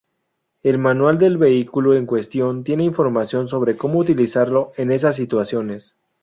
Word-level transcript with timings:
El 0.63 0.79
manual 0.79 1.19
del 1.19 1.37
vehículo 1.37 1.93
en 1.93 2.07
cuestión 2.07 2.63
tiene 2.63 2.83
información 2.83 3.47
sobre 3.47 3.77
como 3.77 3.99
utilizarlo 3.99 4.71
en 4.77 4.89
esas 4.91 5.15
situaciones. 5.15 5.95